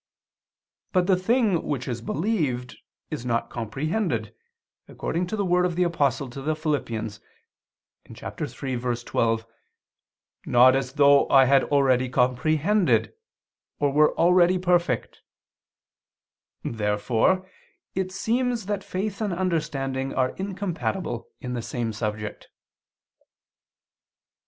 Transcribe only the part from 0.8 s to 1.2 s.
But the